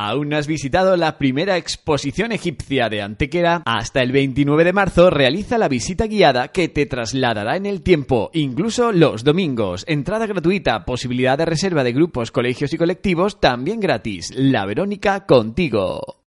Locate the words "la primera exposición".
0.96-2.30